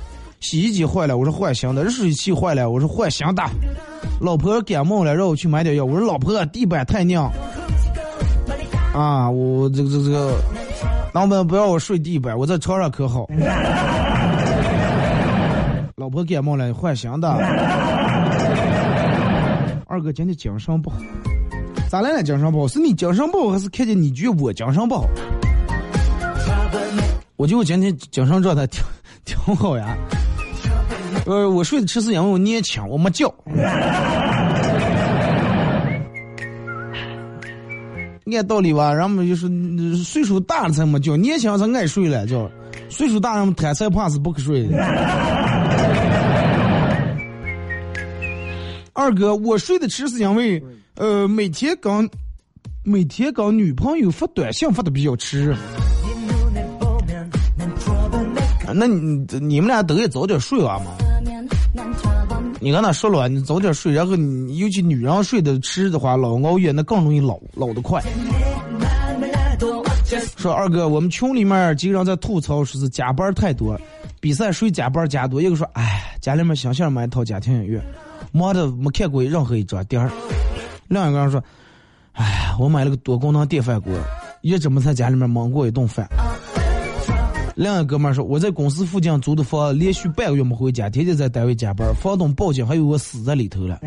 [0.42, 1.84] 洗衣机坏了，我说换新的。
[1.84, 3.42] 热水器坏了，我说换新的。
[4.22, 7.20] 老婆感冒了，让我去买点药，我说老婆地板太硬。
[8.94, 10.36] 啊，我这个这个这个。
[11.16, 12.38] 能不能不要我睡地板？
[12.38, 13.26] 我在床上可好。
[15.96, 17.28] 老婆感冒了，换新的。
[19.88, 20.98] 二哥今天精神不好，
[21.90, 22.22] 咋来了？
[22.22, 22.68] 精神不好？
[22.68, 25.08] 是你精神不好，还是看见你觉我精神不好？
[27.40, 28.84] 我觉得我今天精神状态挺
[29.24, 29.98] 挺好呀。
[31.26, 33.34] 呃，我睡的迟是因为我年轻，我没觉。
[38.26, 39.48] 按道理吧，人们就是
[40.04, 42.52] 岁数大了才没觉，年轻才爱睡了觉。
[42.90, 44.68] 岁数大人贪财怕死不瞌睡。
[48.92, 50.62] 二哥，我睡得迟是因为，
[50.96, 52.10] 呃，每天跟
[52.84, 55.56] 每天跟女朋友发短信发的比较迟。
[58.74, 60.91] 那你你们俩都得早点睡完嘛？
[62.61, 68.03] 你跟他说了，你早点睡，然后你尤其女人睡得迟的话，老熬夜那更容易老老得快。
[70.36, 73.80] 说二哥，我们群里面经常在吐槽，说是加班太多，
[74.20, 75.41] 比赛谁加班加多？
[75.41, 77.82] 一个说，哎，家里面想想买一套家庭影院，
[78.32, 80.11] 忙的没看过任何一张点儿。
[80.88, 81.41] 另一个人说，
[82.13, 83.93] 哎，我买了个多功能电饭锅，
[84.41, 86.09] 一直没在家里面焖过一顿饭。
[87.60, 93.78] 另一个哥们儿说，我在公司附近租的房，连续半个月没回家，天天在单位加班，房东报警，还有我死在里头了。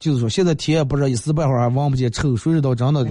[0.00, 3.06] 就是说，现在天也不热，一时半会儿还望不见臭水，到真的。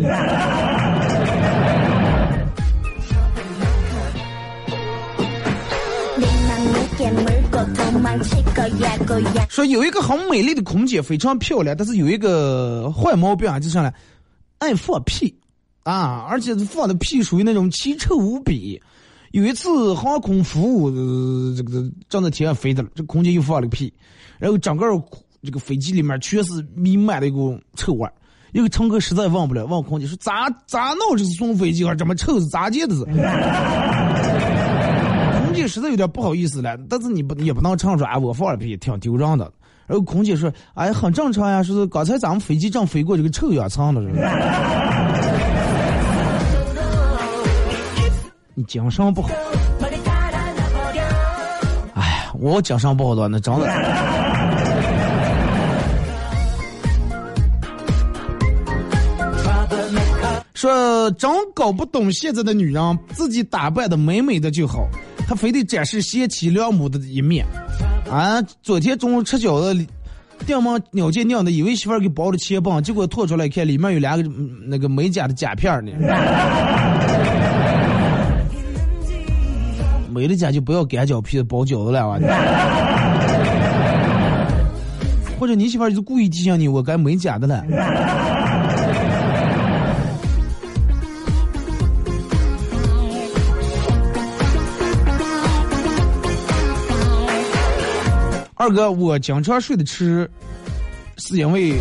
[9.48, 13.94] 说有一个很美丽的空姐，非常漂亮，但是有一个坏毛病啊，就上来
[14.58, 15.34] 爱放屁
[15.88, 18.82] 啊，而且放的屁属于那种奇臭无比。
[19.32, 20.90] 有一次航空服务
[21.56, 23.94] 这个正在天上飞的了，这空姐又放了个屁，
[24.38, 24.86] 然后整个
[25.44, 28.10] 这个飞机里面全是弥漫的一股臭味。
[28.52, 31.16] 一个乘客实在忘不了，问空姐说：“咋咋闹？
[31.16, 31.96] 这是送飞机啊？
[31.96, 32.96] 这么臭是咋接的？”？
[35.46, 39.50] 空姐实在有点不好意思了，但是你不也不能唱出来我放了屁，挺丢人的。
[39.86, 44.02] 然后空姐说：“哎，很正常呀，说是刚才咱们飞机正飞过这个臭氧层的。”
[48.60, 49.30] 你精神不好。
[51.94, 53.68] 哎我精神不好的那真的。
[60.56, 64.88] 说真搞不懂现在的女人，自己打扮的美美的就好，
[65.28, 67.46] 她非得展示贤妻良母的一面。
[68.10, 69.86] 啊，昨天中午吃饺子，
[70.48, 74.28] 电门鸟见娘的，以为媳妇儿给包了钱棒，结果拖出来看，里面有两个
[74.66, 75.92] 那个美甲的甲片呢。
[80.18, 82.18] 美的甲就不要擀饺皮包饺子了啊！
[85.40, 87.64] 或者你媳妇儿就是故意提醒你，我该美甲的了。
[98.56, 100.28] 二哥，我经常睡得迟，
[101.18, 101.76] 是因为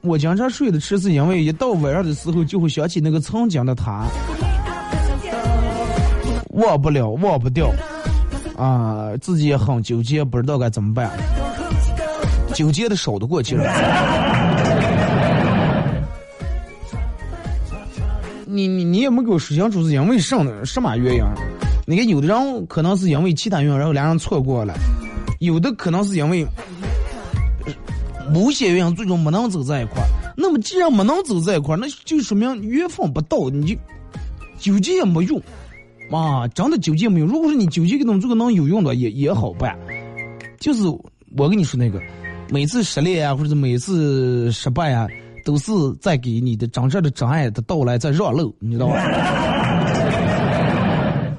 [0.00, 4.06] 我经常睡得迟，是因为一到晚上的时候就会想起那个曾经的他，
[6.58, 7.70] 忘不了，忘不掉，
[8.56, 11.10] 啊，自己也很纠结，不知道该怎么办，
[12.54, 13.64] 纠结的少得过去了。
[18.44, 21.22] 你你你也没给我说清楚是因为什么什么原因？
[21.86, 24.74] 你看有的人可能是因为其他原因，然后两人错过了；
[25.38, 26.46] 有的可能是因为
[28.32, 30.08] 某些原因最终没能走在一块儿。
[30.36, 33.76] 那么既然没能走在一块儿，那就说明缘分不到，你就
[34.58, 35.40] 纠结也没用
[36.10, 36.48] 啊！
[36.48, 37.26] 真的纠结没有。
[37.26, 39.78] 如果说你纠结个东西，这个能有用的也也好办。
[40.58, 40.82] 就是
[41.36, 42.00] 我跟你说那个，
[42.50, 45.06] 每次失恋啊，或者是每次失败啊，
[45.44, 48.94] 都是在给你的真正的真爱的到来在让路，你知道吧？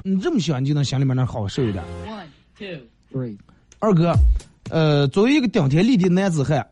[0.02, 1.84] 你这么想，你就能心里面那好受一点。
[2.06, 2.24] One
[2.58, 2.78] two
[3.12, 3.36] three，
[3.78, 4.14] 二哥，
[4.70, 6.66] 呃，作为一个顶天立地的男子汉，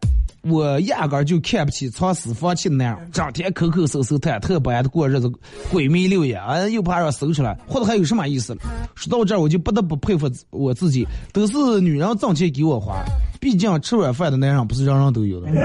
[0.48, 5.30] 我压根儿就看不起藏私房钱的男人，整天抠抠搜搜、忐忑不安的过日子，
[5.70, 8.60] 鬼迷六眼，啊，又怕让搜出来，活得还有什么意思了？
[8.94, 13.02] 说到这儿，我就不得不佩服我自己，都是女人挣钱给我花，
[13.40, 15.48] 毕竟吃软饭的男人不是人人都有的。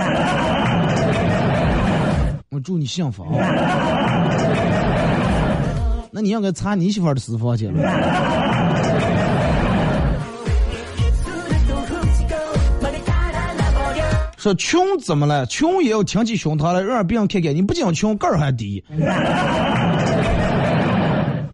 [2.50, 3.30] 我祝你幸福啊！
[6.12, 8.43] 那你应该查你媳妇的私房钱了。
[14.44, 15.46] 说穷怎么了？
[15.46, 17.56] 穷也要挺起胸膛来，让别人看看。
[17.56, 18.84] 你不讲穷，个儿还低。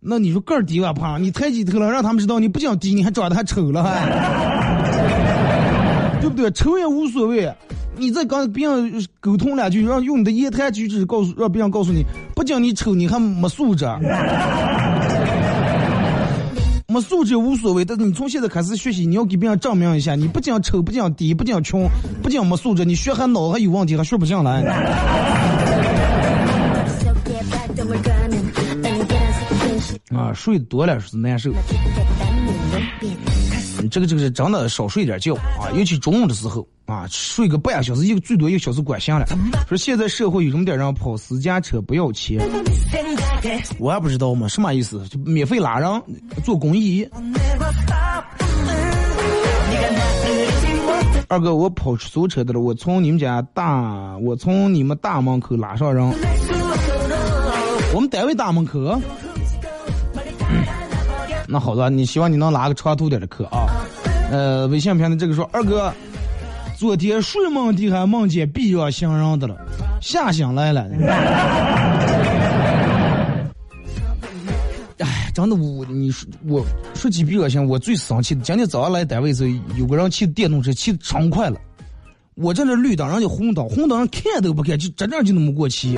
[0.02, 4.08] 那你说个儿低吧胖，你抬起头了，让他们知道你不讲低，你还长得还丑了还，
[6.20, 6.50] 对不对？
[6.50, 7.54] 丑也无所谓。
[7.96, 13.86] 你再跟别人沟通两句，让用你的言谈举止告诉让别人告诉你，不仅你丑，你还没素质。
[16.92, 21.88] 没素质无所谓，但是你从现在开始学习，你要给别人证明一下，你不仅丑，不仅低，不仅穷，
[22.24, 24.64] 不仅没素质，你学还脑还有问题，还学不进来。
[30.10, 31.52] 啊，睡多了是难受。
[33.90, 39.26] 这个这个是真的少睡点觉啊，尤其中午的时候啊，睡个半小时，一个最多一个小时管闲了。
[39.68, 42.40] 说现在社会有这么点人跑私家车不要钱，
[43.80, 45.08] 我还不知道嘛，什么意思？
[45.08, 46.02] 就免费拉人
[46.44, 47.08] 做公益。
[51.28, 56.04] 二哥，我跑出租车的了，我从你们家大，我从你们大门口拉上人，
[57.94, 59.00] 我们单位大门口。
[61.52, 63.66] 那好的，你希望你能拉个长途点的客啊。
[64.32, 65.92] 呃，微信平台这个说，二哥，
[66.78, 69.58] 昨天睡梦里还梦见避让行人的了，
[70.00, 70.82] 吓醒来了。
[75.00, 81.60] 哎，真的我，你说我说起避让行，我最生气的，今天早上来单位时候，有个人骑电动车骑的畅快了，
[82.36, 85.98] 我站这绿灯，人家红灯，红灯人看都不看，就真正就那么过去。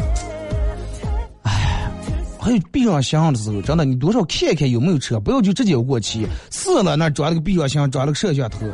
[2.43, 6.25] 还有避让箱的时候，真的，你多少看看有没有车，不要就直接过去。
[6.49, 8.65] 死了那装了个避让箱，装了个摄像头，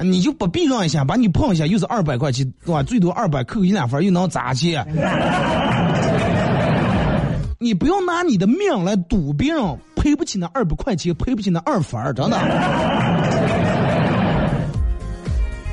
[0.00, 2.82] 你就不避让一下，把你碰一下，又是二百块钱，对吧？
[2.82, 4.78] 最多二百，扣一两分，又能咋去？
[7.60, 9.62] 你不要拿你的命来赌别人
[9.94, 12.38] 赔不起那二百块钱，赔不起那二分，真的。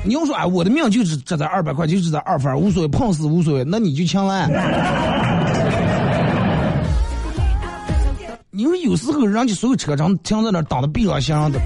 [0.04, 4.46] 你要说哎，我的命就是这在二百块钱，就是在二分，无所谓，碰死无所谓，那你就强来。
[8.54, 11.58] 你说有时候人家所有车长停在那儿挡的避让行的，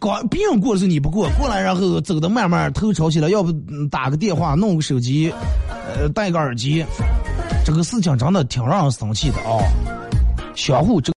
[0.00, 3.52] 刚别人过的时候你不过，过来然后走的慢慢头朝起来，要不
[3.88, 5.32] 打个电话，弄个手机，
[5.96, 6.84] 呃，戴个耳机，
[7.64, 9.62] 这个事情真的挺让人生气的啊、
[10.56, 11.10] 相互这。